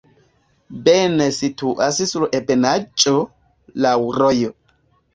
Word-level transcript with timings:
Bene 0.87 1.27
situas 1.41 2.01
sur 2.13 2.27
ebenaĵo, 2.41 3.17
laŭ 3.87 3.97
rojo. 4.21 4.55